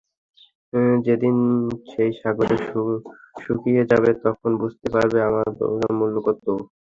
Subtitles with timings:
[1.05, 1.35] যেদিন
[1.91, 2.49] সেই সাগর
[3.43, 6.45] শুকিয়ে যাবে, তখন বুঝতে পারবে আমার ভালোবাসার মূল্য কত।